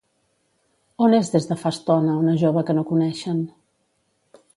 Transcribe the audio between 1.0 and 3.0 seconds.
On és des de fa estona una jove que no